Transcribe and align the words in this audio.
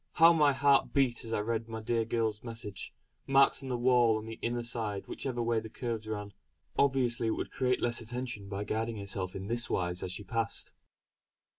How 0.13 0.33
my 0.33 0.51
heart 0.51 0.93
beat 0.93 1.23
as 1.23 1.31
I 1.31 1.41
read 1.41 1.69
my 1.69 1.79
dear 1.79 2.05
girl's 2.05 2.43
message, 2.43 2.91
marked 3.27 3.61
on 3.61 3.69
the 3.69 3.77
wall 3.77 4.17
on 4.17 4.25
the 4.25 4.39
inner 4.41 4.63
side 4.63 5.05
whichever 5.05 5.43
way 5.43 5.59
the 5.59 5.69
curves 5.69 6.07
ran. 6.07 6.33
Obviously 6.75 7.27
it 7.27 7.37
would 7.37 7.51
create 7.51 7.79
less 7.83 8.01
attention 8.01 8.49
by 8.49 8.63
guiding 8.63 8.97
herself 8.97 9.35
in 9.35 9.45
this 9.45 9.69
wise 9.69 10.01
as 10.01 10.11
she 10.11 10.23
passed. 10.23 10.71